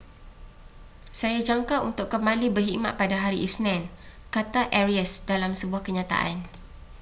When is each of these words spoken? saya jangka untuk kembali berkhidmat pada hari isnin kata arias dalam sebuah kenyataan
saya 1.19 1.39
jangka 1.49 1.75
untuk 1.89 2.07
kembali 2.13 2.47
berkhidmat 2.55 2.93
pada 3.01 3.17
hari 3.25 3.39
isnin 3.47 3.81
kata 4.35 4.61
arias 4.81 5.11
dalam 5.31 5.51
sebuah 5.61 5.81
kenyataan 5.87 6.35